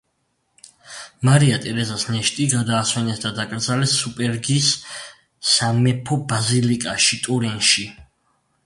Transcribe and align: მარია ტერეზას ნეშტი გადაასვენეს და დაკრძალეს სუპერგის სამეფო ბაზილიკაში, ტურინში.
მარია 1.27 1.59
ტერეზას 1.65 2.05
ნეშტი 2.15 2.47
გადაასვენეს 2.55 3.21
და 3.27 3.33
დაკრძალეს 3.41 3.95
სუპერგის 4.01 4.73
სამეფო 5.53 6.23
ბაზილიკაში, 6.35 7.23
ტურინში. 7.29 7.89